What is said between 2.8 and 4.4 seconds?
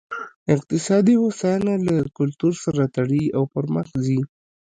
تړي او پرمخ ځي.